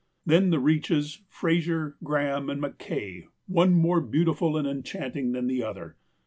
Then 0.25 0.49
the 0.49 0.57
reaches, 0.57 1.21
Fraser, 1.29 1.95
Graham, 2.03 2.49
and 2.49 2.59
McKay, 2.59 3.25
one 3.45 3.73
more 3.73 4.01
beautiful 4.01 4.57
and 4.57 4.67
enchanting 4.67 5.33
than 5.33 5.45
the 5.45 5.61
other. 5.61 5.95